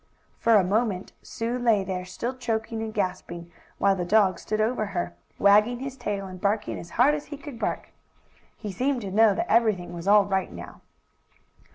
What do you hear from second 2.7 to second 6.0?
and gasping, while the dog stood over her, wagging his